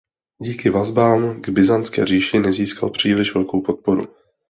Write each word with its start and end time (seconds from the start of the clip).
Díky 0.41 0.69
vazbám 0.69 1.41
k 1.41 1.49
Byzantské 1.49 2.05
říši 2.05 2.39
nezískal 2.39 2.89
příliš 2.89 3.33
velkou 3.33 3.61
podporu. 3.61 4.07